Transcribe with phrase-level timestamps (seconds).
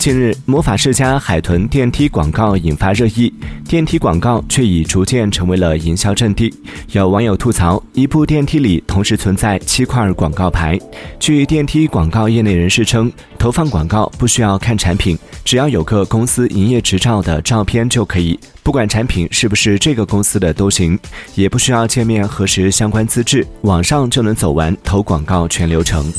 [0.00, 3.30] 近日魔法世家海豚电梯广告引发热议
[3.68, 6.50] 电梯广告却已逐渐成为了营销阵地。
[6.92, 10.78] 有网友吐槽一部电梯里同时存在七块广告牌。
[11.18, 18.40] 据电梯广告业内人士称投放广告不需要看产品只要有个公司营业执照的照片就可以。
[18.62, 20.98] 不管产品是不是这个公司的都行
[21.34, 26.10] 也不需要见面核实相关资质网上就能走完投广告全流程。